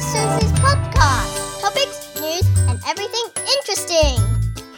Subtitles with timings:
[0.00, 1.60] Susie's podcast.
[1.60, 3.26] Topics, news, and everything
[3.58, 4.16] interesting.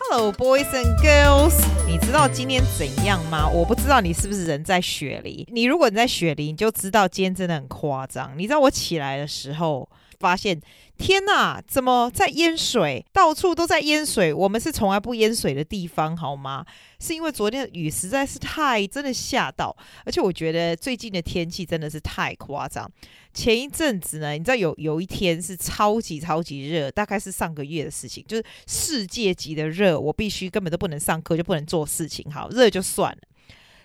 [0.00, 1.54] Hello, boys and girls.
[1.86, 3.48] 你知道今天怎样吗？
[3.48, 5.46] 我不知道你是不是人在雪梨。
[5.52, 8.32] 你如果你在雪梨，你就知道今天真的很夸张。
[8.36, 9.88] 你知道我起来的时候，
[10.22, 10.60] 发现
[10.96, 13.04] 天哪，怎么在淹水？
[13.12, 14.32] 到处都在淹水。
[14.32, 16.64] 我们是从来不淹水的地方，好吗？
[17.00, 22.88] 是因为昨天的雨实在是太真的吓到，而且我觉得最近的天气真的是太夸张。
[23.34, 33.18] 前一阵子呢，你知道有有一天是超级超级热，大概是上个月的事情，就是世界级的热，我必须根本都不能上课，就不能做事情，好，热就算了。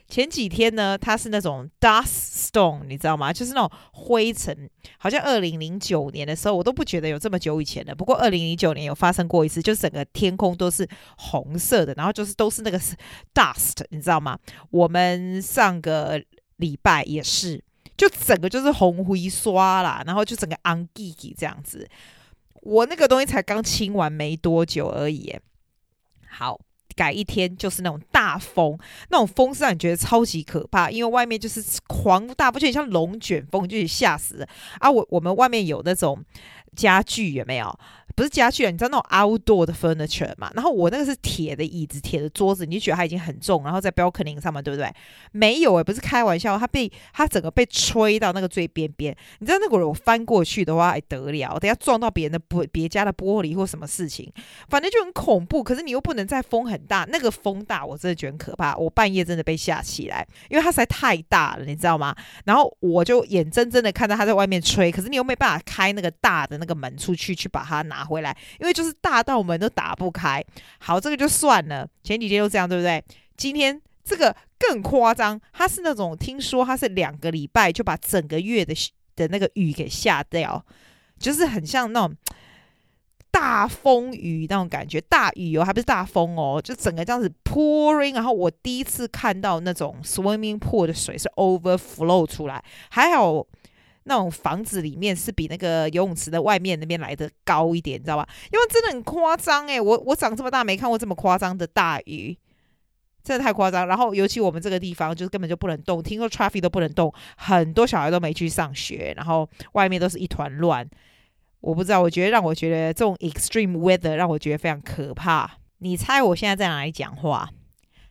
[0.08, 3.34] 前几天呢，它是那种 dust storm，你知道吗？
[3.34, 7.94] 就是那种灰尘，好像二零零九年的时候，我都不觉得有这么久以前了。
[7.94, 12.80] 不过二零零九年有发生过一次，就整个天空都是红色的，然后就是都是那个
[13.36, 14.40] dust，你知道吗？
[14.70, 16.24] 我们上个
[16.56, 17.62] 礼拜也是，
[17.98, 21.86] 就整个就是红灰刷啦，然后就整个 angi 这样子。
[22.62, 25.36] 我那个东西才刚清完没多久而已。
[26.30, 26.60] 好。
[26.98, 28.78] 改一天就是那种大风，
[29.10, 34.48] 那种风是让你觉得超级可怕，因为外面就是狂大风，就像龙卷风，就是吓死了
[34.80, 34.90] 啊！
[34.90, 36.22] 我我们外面有那种
[36.76, 37.80] 家具有没有？
[38.18, 40.50] 不是家具啊，你知道那种 outdoor 的 furniture 嘛？
[40.56, 44.92] 然后我那个是铁的椅子、铁的桌子，你就觉得它已经很重，然后在 balcony 上面对不对？
[45.32, 49.16] 没有诶、不是开玩笑，它被它整个被吹到那个最边边。
[49.38, 51.60] 你知道那个我翻过去的话还得了？
[51.60, 54.34] 等下撞到别人的玻别家的玻璃或什么事情，
[54.68, 55.64] 反正就很恐怖。
[55.64, 58.76] 可是你又不能在风很大，那个风大我真的觉得很可怕。
[58.78, 62.16] 我半夜真的被吓起来，因为它实在太大了，你知道吗？
[62.46, 70.44] 然后我就眼睁睁的看到它在外面吹，可是你又没办法开那个大的那个门出去去把它拿回来，因为就是大到门都打不开。
[70.80, 71.88] 好，这个就算了。
[72.04, 73.04] 前几天都这样，对不对？
[73.36, 78.74] 今天这个更夸张，它是那种听说它是两个礼拜就把整个月的
[79.16, 80.66] 的那个雨给下掉，
[81.20, 82.16] 就是很像那种
[83.30, 88.16] 大风雨那种感觉，大雨哦，还不是大风哦，就整个这样子 pouring。
[88.16, 93.46] 然后我第一次看到那种 swimming pool 的水是 overflow 出来，还好。
[94.08, 98.28] 那种房子里面是比那个游泳池的外面那边来的高一点，你知道吧？
[98.52, 102.38] 因为真的很夸张诶，我我长这么大没看过这么夸张的大雨，
[103.24, 103.86] 真的太夸张。
[103.88, 110.88] 然后尤其我们这个地方就是根本就不能动，听说 traffic 都不能动，很多小孩都没去上学，然后外面都是一团乱。
[111.60, 115.58] 我不知道，我觉得让我觉得这种 extreme weather 让我觉得非常可怕。
[115.80, 117.50] 你猜我现在在哪里讲话？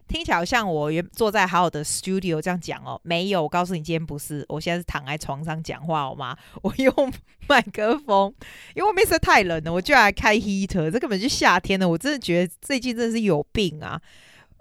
[0.08, 6.36] 听起来好像我原坐在好好的 studio 这样讲哦，没有，我告诉你，今天不是，我现在是躺在床上讲话，好吗？
[6.62, 7.12] 我用
[7.48, 8.32] 麦克风，
[8.74, 14.00] 因为外面实在太冷了，我就来开 heater，这根本就夏天了，我真的觉得最近真的是有病啊。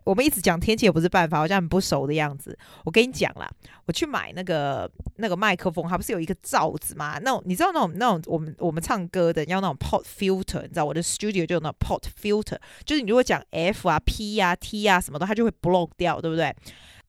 [0.05, 2.57] 我们一直讲天气也不是办法，好像很不熟的样子。
[2.85, 3.49] 我跟你讲啦，
[3.85, 7.19] 我去买那个那个麦克风，它不是有一个罩子吗？
[7.21, 16.55] 那种你知道那种那种我们我们唱歌的要那种 pot filter，你知道我的 studio 就有那 pot filter，就是你如果讲 F 啊 P 啊 T 啊什么的，它就会 block 掉，对不对？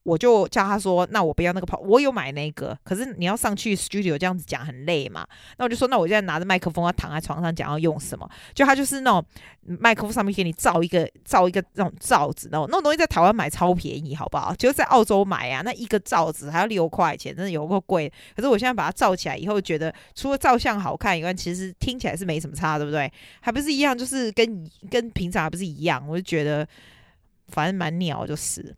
[0.07, 5.27] 我就叫他说，那我不要那个跑，我有买那个，可是你要上去 studio 这样子讲很累嘛。
[5.57, 8.25] 那我就说，那我现在拿着麦克风要躺在床上讲要用什么？
[8.55, 9.25] 就他就是那种
[9.65, 14.55] 麦克风上面给你罩一个罩一个那种罩子，那种那种东西在台湾买超便宜，好不好？
[14.55, 18.09] 就是在澳洲买啊，那一个罩子还要六块钱，真的有够贵。
[18.33, 23.11] 可是我现在把它罩起来以后，觉得除了照相好看以外，其实听起来是没什么差，对不对？
[23.41, 26.01] 还不是一样，就是跟跟平常还不是一样。
[26.07, 26.65] 我就觉得
[27.49, 28.73] 反正蛮鸟，就是。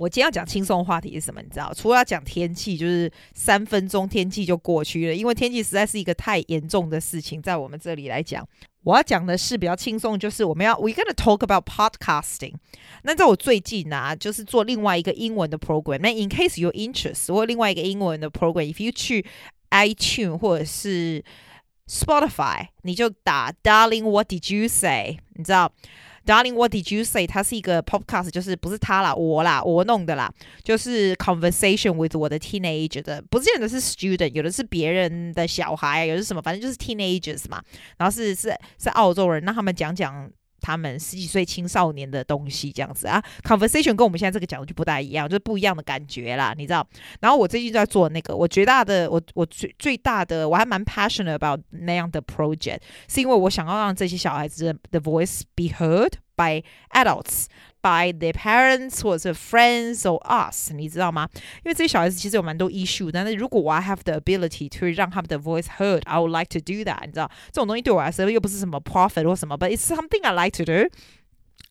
[0.00, 1.42] 我今天要讲轻松的话题是什么？
[1.42, 8.42] 你知道，除了要讲天气，就是三分钟天气就过去了，因为天气实在是一个太严重的事情，在我们这里来讲，
[8.82, 12.54] 我要讲的是比较轻松，就是我们要 we gonna talk about podcasting。
[13.02, 15.98] 那在我最近啊，就是做另外一个英文的 program。
[15.98, 19.26] 那 in case you interest，我有另外一个英文的 program，if you 去
[19.68, 21.22] iTunes 或者是
[21.86, 25.18] Spotify，你就打 Darling What Did You Say？
[25.34, 25.70] 你知道
[26.30, 27.26] ？Darling, what did you say？
[27.26, 30.30] 它是一个 podcast，就是不是他啦，我啦，我弄的啦，
[30.62, 37.60] 就是 conversation with 我的 teenager 的，不见得是 student，有的是别人的小孩，有的是什么，反正就是 teenagers 嘛。
[37.98, 40.30] 然后是是是澳洲人，让他们讲讲。
[40.62, 46.86] 他们十几岁青少年的东西这样子啊，conversation 跟我们现在这个讲的就不大一样，就是不一样的感觉啦，你知道？
[47.18, 56.63] 然后我最近在做那个，我绝大的我我最最大的我还蛮 passionate about 那样的 project，是因为我想要让这些小孩子的 voice be heard by
[56.93, 61.29] adults。by their parents 或者是 friends or us，你知道吗？
[61.63, 67.05] 因为这些小孩子其实有蛮多 issue，但是如果我 I have the ability to 让他们的 voice heard，I would like to do that。
[67.05, 70.89] 你知道这种东西对我来说又不是什么 profit 或什么，but it's something I like to do。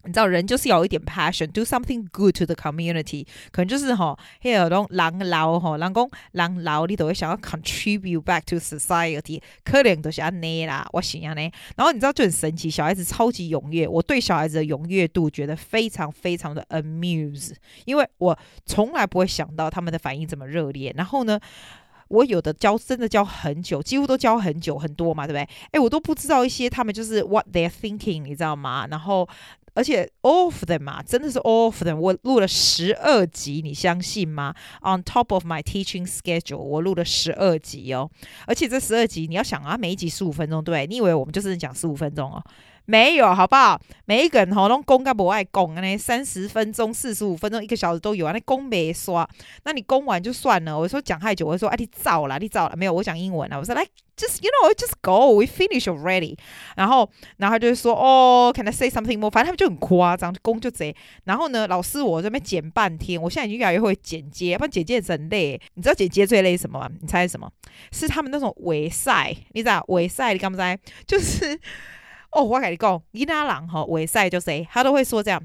[0.05, 11.41] 你知道人就是有一点 passion，do something good to the community，可能就是吼，嘿，有种人老吼，人讲人老，你都会想要 contribute back to society，可能都是安尼啦，我想要呢。
[11.75, 17.51] 然后你知道就很神奇，小孩子超级踊跃，我对小孩子的踊跃度觉得非常非常的 amuse，
[17.83, 20.93] 因为我从来不会想到他们的反应这么热烈。
[20.95, 21.37] 然后呢，
[22.07, 25.47] 我有的教真的教很久，几乎都教很久很多嘛，对不对？
[25.73, 28.87] 诶，我都不知道一些他们就是 what they're thinking，你知道吗？
[28.89, 29.27] 然后。
[29.79, 31.95] 而且 all of them 嘛，真的是 all of them。
[31.95, 38.11] 我录了十二集，你相信吗？On top of my teaching schedule，我录了十二集哦。
[38.45, 42.43] 而且这十二集，你要想啊，每一集十五分钟，对，你以为我们就是讲十五分钟哦？
[42.89, 43.79] 没有，好不好？
[44.05, 48.31] 每一个人吼拢讲甲不爱讲呢，三十分钟、四十五分钟、一个小时都有啊。
[48.31, 49.29] 那讲没刷，
[49.63, 50.75] 那你讲完就算了。
[50.75, 52.75] 我说讲太久，我说哎、啊，你糟了，你糟了。
[52.75, 53.59] 没有，我讲英文啊。
[53.59, 53.85] 我说来
[54.17, 56.35] ，just you know just go, we finish already。
[56.75, 57.07] 然后，
[57.37, 59.29] 然后他就说哦，can I say something more？
[59.29, 60.95] 反正他们就很夸张，就讲就贼。
[61.25, 65.61] 然后呢，老师我这边剪半天，我现在已经越来越会剪接，不然剪接很累。
[65.75, 66.89] 你知道剪接最累什么吗？
[66.99, 67.47] 你猜什么？
[67.91, 70.33] 是他们那种尾赛，你知道尾赛？
[70.33, 70.79] 你敢不知？
[71.05, 71.59] 就是。
[72.31, 75.41] 哦，我跟你讲，伊那人吼，为赛就是他都会说这样。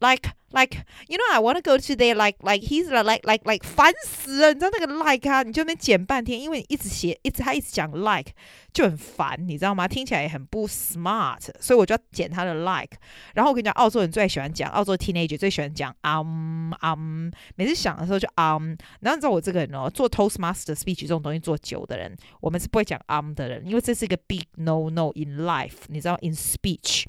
[0.00, 3.44] ，like like you know I want to go to there like like he's like like
[3.44, 8.32] like 烦死了，你知道那个 like 啊，你就那边剪半天，因为你一直写，一直他一直讲 like
[8.72, 9.86] 就很烦，你知道吗？
[9.86, 12.98] 听起来也很不 smart，所以我就要剪他的 like。
[13.34, 18.74] 然后我跟你讲，澳洲人最喜欢讲，澳洲 teenager 最喜欢讲 um um，每次想的时候就 um。
[19.00, 27.04] 然后你知道我这个人哦，做 Toastmaster speech 这种东西做久的人，我们是不会讲 um 的人，因为这是一个 big no no in life，你知道 in speech，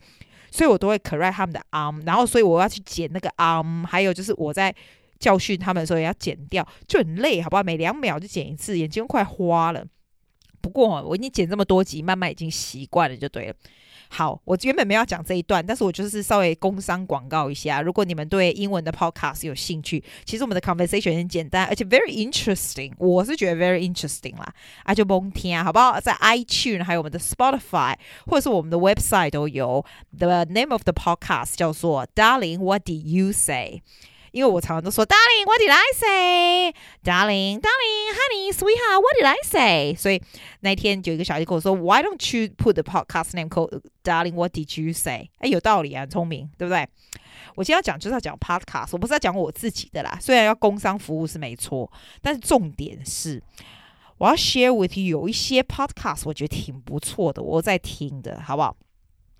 [0.57, 2.01] 所以我都会 correct 他们的 um。
[2.07, 4.75] 然后所以我要去剪那个 um，还有就是我在
[5.19, 7.63] 教训他们的时候也要剪掉，就很累，好不好？
[7.63, 9.85] 每两秒就剪一次，眼睛快花了。
[10.63, 13.55] 不过我已经剪这么多集，慢慢已经习惯了，就对了。
[14.09, 17.83] 好，我原本没有要讲这一段，但是我就是稍微工商广告一下。
[17.83, 22.93] 如果你们对英文的 podcast 有兴趣，其实我们的 conversation 很简单，而且 very interesting。
[22.99, 24.53] 我是觉得 very interesting 啦，
[24.85, 26.01] 啊就蒙听，好不好？
[26.01, 27.95] 在 iTunes 还有我们的 Spotify
[28.27, 29.85] 或者是我们的 website 都有。
[30.17, 33.83] The name of the podcast 叫做 Darling, What Did You Say？
[34.37, 36.75] 因为我常常都说，Darling, what did I say?
[37.03, 39.95] Darling, darling, honey, sweetheart, what did I say?
[39.95, 40.21] 所以
[40.61, 45.31] 那一天有一个小孩跟我说，Why don't you put the podcast name called Darling, what did you say?
[45.39, 46.87] 哎，有道理啊，很聪明，对不对？
[47.55, 50.19] 我今天要讲就是要讲 podcast，我不是要讲我自己的啦。
[50.21, 51.91] 虽然要工商服务是没错，
[52.21, 53.43] 但是重点是
[54.19, 58.77] 我要 share with you 有一些 podcast，我觉得挺不错的，我在听的，好不好？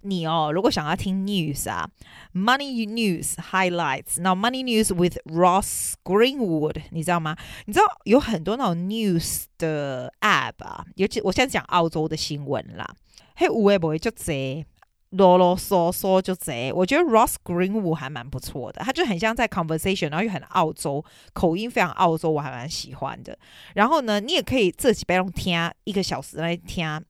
[0.09, 1.89] 你哦，如果想要听 news 啊
[2.33, 7.37] ，money news highlights，那 money news with Ross Greenwood，你知道吗？
[7.67, 12.87] 你知道有很多那种 news 的 app 啊，尤其我现在讲澳洲的新闻啦，
[13.35, 14.65] 嘿，有诶不会就贼
[15.11, 23.39] 啰啰嗦嗦就贼，我觉得 Ross Greenwood 还蛮不错的，他就很像在 conversation，然后又很澳洲口音，非常澳洲，我还蛮喜欢的。
[23.75, 27.03] 然后呢，你也可以自己不用听一个小时来听。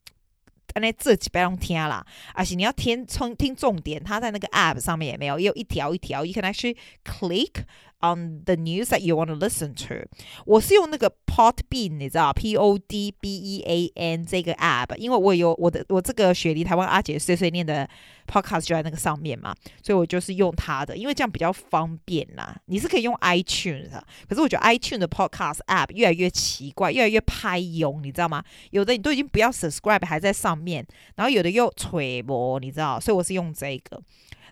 [0.81, 3.07] 那这几不用听了，而且你要听
[3.37, 7.65] 听重点，它在那个 app 上面也没有，也有一条一条，you can actually click。
[8.01, 10.07] On the news that you want to listen to，
[10.45, 17.89] 我是用那个 Podbean，你知道 P O D B E A N 这个 app，因为我有我的我这个雪梨台湾阿姐碎碎念的
[18.27, 22.55] podcast 就在那个上面嘛，所以我就是用它的，因为这样比较方便啦。
[22.67, 28.45] 你是可以用 iTunes 的，可是我觉得 iTunes 的 podcast app 越来越奇怪，越来越拍用，你知道吗？
[28.73, 33.99] 有的你都已经不要 subscribe 还在上面，然后有的又吹播，你知道，所以我是用这个，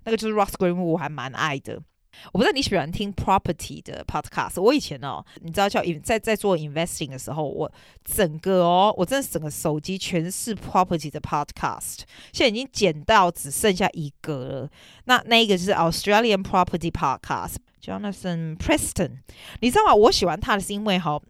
[0.04, 1.78] 那个就是 Ross Greenwood，我还蛮爱的。
[2.32, 4.60] 我不知道你喜欢听 property 的 podcast。
[4.60, 7.70] 我以前哦，你知道叫在在做 investing 的时候，我
[8.04, 12.00] 整个哦，我真的整个手机全是 property 的 podcast。
[12.32, 14.70] 现在已经减到只剩下一个了。
[15.04, 19.18] 那那一个就是 Australian property podcast，Jonathan Preston。
[19.60, 19.94] 你知道吗？
[19.94, 21.20] 我喜欢他的是因为哈、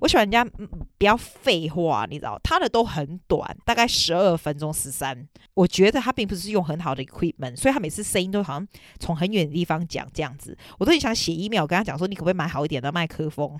[0.00, 5.26] 我喜欢人家嗯比较废话，你知道，他的都很短，大概十二分钟十三。
[5.54, 10.56] 我觉得他并不是用很好的 equipment，所以他每次声音都好像从很远的地方讲这样子。
[10.78, 13.58] 我都很想写 email 跟他讲说，你可不可以买好一点的麦克风？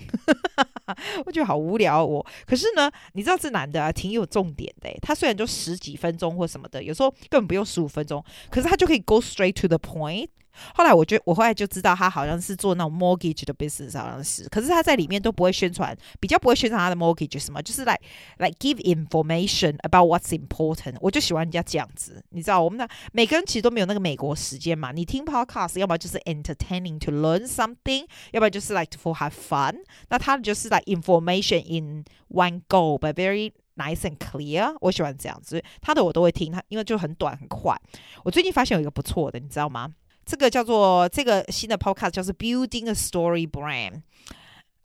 [1.26, 2.24] 我觉得好无聊我。
[2.46, 4.90] 可是呢，你知道这男的啊，挺有重点的。
[5.02, 10.28] 他虽然就十几分钟或什么的，有时候根本不用十五分钟，可是他就可以 go straight to the point。
[10.74, 17.98] 后来我就我后来就知道他好像是做那种 mortgage 的 business，好像是，可是他在里面都不会宣传，比较不会宣传他的 mortgage 什么，就是来
[18.38, 20.96] 来 give information about what's important。
[21.00, 24.92] 我就喜欢人家这样子，你知道，我们的每个人其实都没有那个美国时间嘛。
[24.92, 29.76] 你听 podcast，要么就是 entertaining to learn something，要不然就是 like for have fun。
[30.08, 34.76] 那他就是 like information in one go，but very nice and clear。
[34.80, 37.76] 我喜欢这样子，他的我都会听，他因为就很短很快。
[38.24, 39.92] 我最近发现有一个不错的，你知道吗？
[40.26, 44.02] 这个叫做这个新的 podcast 叫做 Building a Story Brand，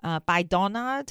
[0.01, 1.07] 呃，by Donald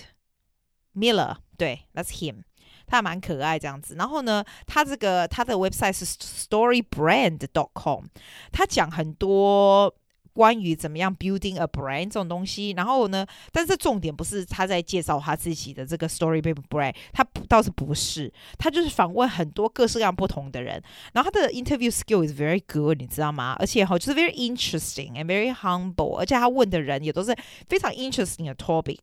[0.94, 2.44] Miller，对，That's him，
[2.86, 3.96] 他还蛮可爱这样子。
[3.96, 8.04] 然后呢，他这个他的 website 是 storybrand.com，
[8.52, 9.94] 他讲很多。
[10.32, 20.82] 关于怎么样 building a brand 这种东西，然后呢，但是重点不是他在介绍他自己的这个 story baby brand，他倒是不是，他就是访问很多各式各样不同的人，
[21.12, 23.56] 然后他的 interview skill is very good，你知道吗？
[23.58, 27.36] 而且哈，就是 very interesting and very humble，而且他问的人也都是
[27.68, 28.98] 非常 interesting 的 topic。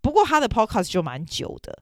[0.00, 1.78] 不过他的 podcast 就蛮久的。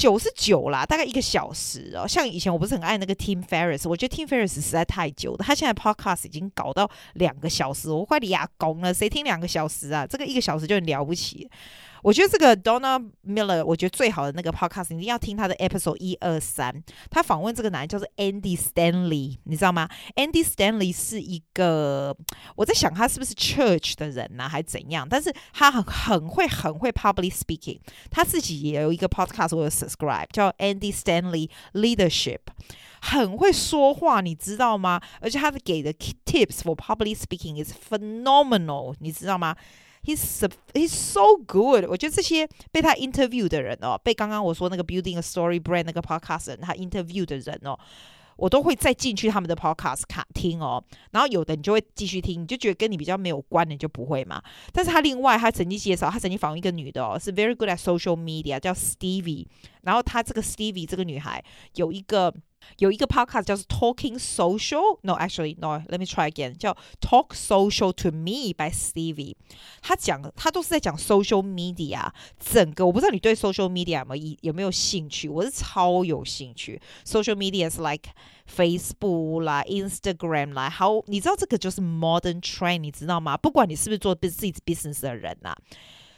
[0.00, 2.08] 九是九啦，大概一个小时哦。
[2.08, 5.44] 像以前我不是很爱那个 Tim Ferris，我觉得 Tim Ferris 实在太久了。
[5.44, 8.94] 他现在 Podcast 已经搞到两个小时，我快哑公了。
[8.94, 10.06] 谁听两个小时啊？
[10.06, 11.46] 这个一个小时就很了不起。
[12.02, 16.82] 我觉得这个 Donna Miller，我觉得最好的那个 podcast，你一定要听他的 episode 一二三。
[17.10, 22.16] 他访问这个男人叫做 Andy Stanley，你知道吗？Andy Stanley 是一个，
[22.56, 25.06] 我在想他是不是 church 的人呢、还是怎样？
[25.08, 27.80] 但是他很很会很会 public speaking，
[28.10, 32.38] 他自己也有一个 podcast，我有 subscribe，叫 Andy Stanley Leadership，
[33.02, 35.00] 很会说话，你知道吗？
[35.20, 39.56] 而且他的给的 tips for public speaking is phenomenal，你知道吗
[40.04, 41.84] ？He's he's so good。
[41.88, 47.78] 我觉得这些被他 interview 的人哦，被刚刚我说那个 Building a Story Brand 那个 podcast 他 interview 的人哦，
[48.36, 50.82] 我都会再进去他们的 podcast 卡听哦。
[51.10, 54.42] 然后有的你就会继续听，你就觉得跟你比较没有关你就不会嘛。
[54.72, 59.46] 但是他另外他曾经介绍，他曾经访问一个女的哦，是 very good at social media，叫 Stevie。
[59.82, 62.34] 然后他这个 Stevie 这个女孩有一个。
[62.79, 69.35] 有一个 podcast 叫做 Talking Social，no actually no，let me try again，叫 Talk Social to Me by Stevie。
[69.81, 75.29] 他讲他都是在讲 social media，整个我不知道你对 social media 有没有有没有兴趣？
[75.29, 76.81] 我是超有兴趣。
[77.05, 78.09] Social media is like
[78.51, 83.37] Facebook 啦，Instagram 啦，好，你知道这个就是 modern trend，你知道吗？
[83.37, 85.57] 不管你是不是做自己 business 的人呐、啊。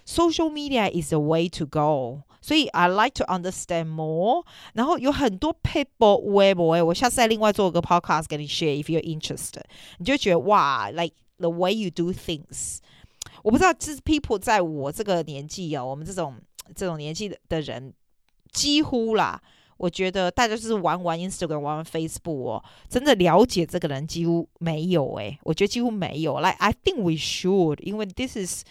[0.06, 4.45] Social media is the way to go， 所以 I like to understand more。
[4.75, 9.63] 然后有很多 people web，我下次再另外做个 podcast 给你 share，if you're interested。
[9.99, 12.79] 你就觉得哇，like the way you do things。
[13.43, 16.35] 我不知道，就是 people 在我这个年纪哦，我们这种
[16.75, 17.95] 这种年纪的的人，
[18.51, 19.41] 几乎啦，
[19.77, 26.39] 我觉得大家就是玩玩 Instagram，玩玩 Facebook 哦，真的了解这个人几乎没有诶，我觉得几乎没有。
[26.41, 28.65] Like I think we should，因为 this is。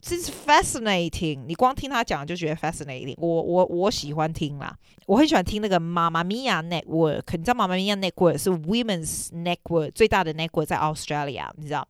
[0.00, 3.16] 这是 fascinating，你光听他讲就觉得 fascinating。
[3.18, 4.72] 我我我喜欢听啦，
[5.06, 7.24] 我很喜欢听那个 Mamma Mia Network。
[7.32, 11.86] 你知道 Mamma Mia Network 是 Women's Network 最大的 network 在 Australia，你知道？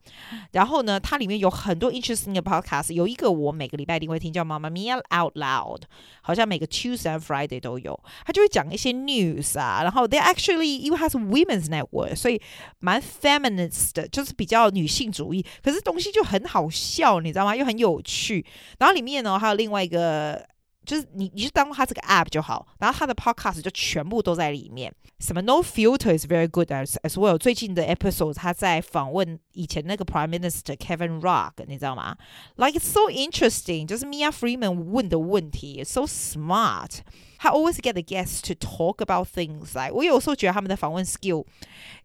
[0.53, 5.83] 然后呢，它里面有很多 interesting 的 podcast，有一个我每个礼拜一定会听，叫 Mamma Mia Out Loud，
[6.23, 9.83] 好像每个 Tuesday and Friday 都有，他就会讲一些 news 啊。
[9.83, 12.41] 然后 they actually 因为它是 Women's Network，所以
[12.79, 15.45] 蛮 feminist 的，就是比较女性主义。
[15.63, 17.55] 可是东西就很好笑，你知道吗？
[17.55, 17.98] 又很有。
[18.03, 18.45] 去，
[18.79, 20.47] 然后里面呢还有另外一个，
[20.85, 24.93] 就是你你就当它这个 app 就好，然后它的 podcast 就全部都在里面。
[25.21, 27.37] 什么 No Filter is very good as as well。
[27.37, 32.17] 最近的 episode 他在访问以前那个 Prime Minister Kevin Rudd，你知道吗
[32.55, 37.01] ？Like it's so interesting，就是 Mia Freeman 问的问题，so smart。
[37.38, 41.46] 他 always get the guests to talk about things like，我有时候觉得他们的访问 skill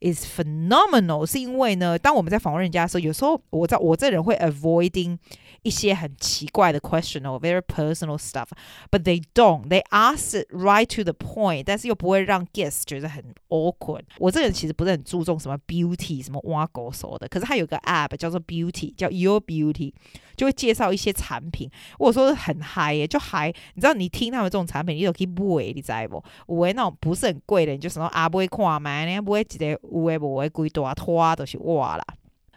[0.00, 5.18] is phenomenal，是因为呢，当我们在访问人家的时候，有时候我知道我这人会 avoiding
[5.62, 12.82] 一些很奇怪的 question or very personal stuff，but they don't，they ask it right to the point，但是又不会让 guests
[12.85, 14.02] 觉得很 awkward。
[14.18, 19.92] 我这个人其实不是很注重什么 beauty，什么挖狗手的，可是他有个 app 叫做 Beauty，叫 Your Beauty，
[20.35, 21.67] 就会介绍一些产品。
[21.97, 25.11] 我说很嗨耶，就嗨，你知道你听他们这种产品，你有。
[25.23, 26.21] 不会，你知不？
[26.47, 32.03] 有诶，那种不是很贵的，你就什么阿，不会看嘛，你不会记得有诶，不会贵多，拖都是哇啦。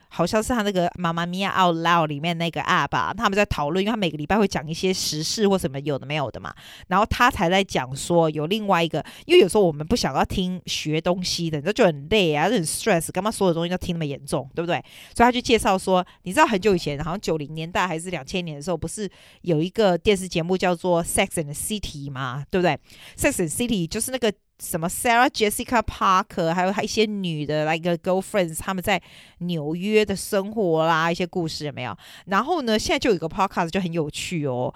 [0.08, 6.54] 好像是他那个《妈妈咪呀 Out Loud》里面那个 app 啊，他们在讨论，因为他每个礼拜会讲一些时事或什么有的没有的嘛，
[6.88, 14.82] 然后他才在讲说有另外一个，因为有时候我们不想要听学东西的，你就很累啊，就很 stress，干嘛所有东西都听那么严重，对不对？
[15.14, 19.10] 所以他就介绍说，你知道很久以前，好像九零年代还是两千年的时候，不是
[19.42, 22.44] 有一个电视节目叫做《Sex and City》吗？
[22.50, 22.72] 对不对？
[23.18, 24.32] 《Sex and City》就是那个。
[24.58, 29.00] 什么 Sarah Jessica Parker，还有她一些女的，like girlfriends，他们在
[29.38, 31.96] 纽约的生活啦，一些故事有没有？
[32.26, 34.74] 然后呢，现在就有一个 podcast 就很有趣哦，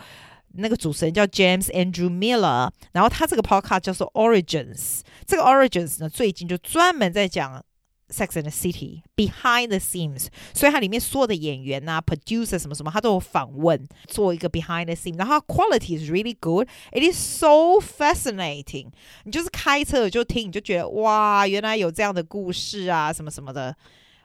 [0.55, 7.65] 那个主持人叫 James Andrew Miller，然后他这个 podcast 叫做 Origins，这个 Origins 呢，最近就专门在讲。
[8.11, 17.17] Sex and the City behind the scenes，所以它里面所有的演员呐、啊、producer 什么什么，他都有访问，做一个 behind the scene，然后 quality is really good，it is
[17.17, 18.89] so fascinating。
[19.25, 23.75] 你就是开车就听，你就觉得哇，原来有这样的故事啊，什么什么的。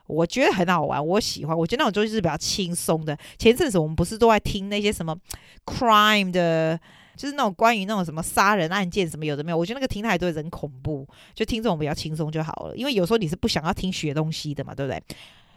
[0.08, 1.58] 我觉得很好玩，我喜欢。
[1.58, 3.18] 我觉得那种就是比较轻松的。
[3.38, 5.16] 前阵子我们不是都在听那些什么
[5.64, 6.78] crime 的，
[7.16, 9.56] 就是那种关于那种什么杀人案件什么有的没有。
[9.56, 12.76] 我觉得那个听太多人恐怖，就听这种比较轻松就好了。
[12.76, 15.02] 因为有时候你是不想要听学东西的嘛，对不对？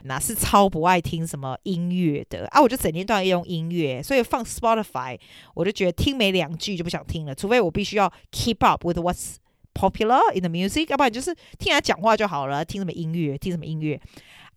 [0.04, 2.62] 那是超不爱听什么音乐的啊！
[2.62, 5.20] 我就整天都在用音乐，所以放 Spotify，
[5.54, 7.36] 我就觉得听没两句就不想听了。
[7.36, 9.36] 除非我必须要 keep up with what's
[9.74, 12.63] popular in the music，要不然就是听他讲话就好了。
[12.63, 13.38] 听什么音乐？
[13.38, 14.00] 听什么音乐？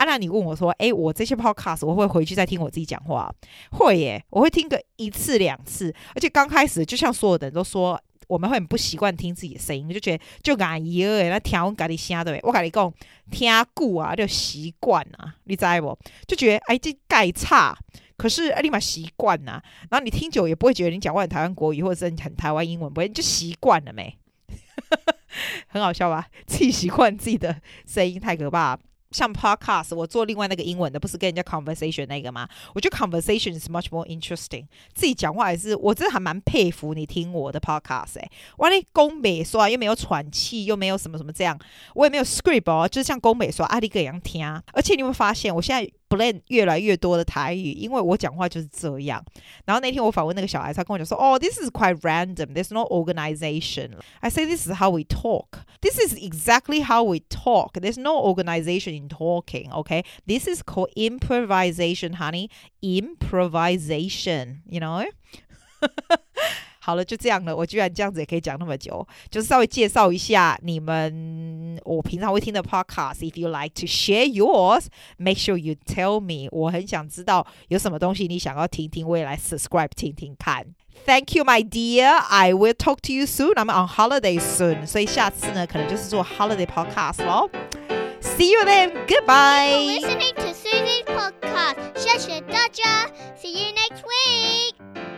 [0.03, 3.33] 啊，那你问我说，诶，我这些 podcast 我会回去再听我自己讲话？
[3.71, 8.01] 会耶，我会听个一次两次，而且刚开始就像所有的人都说。
[8.29, 12.49] 我们会很不习惯听自己的声音，就觉得就感觉诶，那听我家里声对不对？
[12.49, 12.91] 我跟你讲，
[13.31, 15.99] 听久啊就习惯啊，你知不？
[16.27, 17.77] 就觉得哎，这盖差，
[18.17, 19.61] 可是哎，你嘛习惯呐。
[19.91, 24.17] 然后你听久也不会觉得你讲话很台湾国语，或者是很台湾英文，不会，你就习惯了没？
[25.69, 26.27] 很好笑吧？
[26.47, 28.79] 自己习惯自己的声音太可怕。
[29.13, 32.49] 像 podcast，我做另外那个英文的，不是跟人家 conversation 那个吗？
[32.75, 34.67] 我觉得 conversation is much more interesting。
[34.95, 38.31] 自己讲话也是，我真的还蛮佩服你听我的 podcast 哎、欸。
[38.59, 41.59] 哇，你宫美说又没有喘气，又没有什么什么这样，
[41.95, 44.43] 我也没有 script 哦，就是像宫美说阿里个一样听。
[44.73, 45.91] 而且你会发现，我现在。
[46.12, 49.24] blend 越来越多的台语，因为我讲话就是这样。
[49.66, 52.54] 然后那天我访问那个小孩，他跟我讲说：“哦，this is quite random.
[52.54, 55.66] There's no organization.” I say, "This is how we talk.
[55.82, 57.74] This is exactly how we talk.
[57.74, 59.72] There's no organization in talking.
[59.72, 62.50] Okay, this is called improvisation, honey.
[62.82, 64.62] Improvisation.
[64.70, 65.06] You know?”
[66.85, 67.55] 好了，就这样了。
[67.55, 73.21] 我居然这样子也可以讲那么久，就是稍微介绍一下你们我平常会听的 podcast。
[73.21, 74.87] If you like to share yours,
[75.17, 76.49] make sure you tell me。
[76.51, 80.67] 我很想知道有什么东西你想要听听，我也来 subscribe 听听看。
[81.07, 82.19] Thank you, my dear.
[82.29, 83.55] I will talk to you soon.
[83.55, 87.49] I'm on holiday soon，所以下次呢，可能就是做 holiday podcast 咯。
[88.21, 88.93] See you then.
[89.07, 90.01] Goodbye.
[90.01, 91.77] Listening to Susie's podcast.
[91.97, 93.07] 谢谢大家。
[93.41, 95.12] See you next week.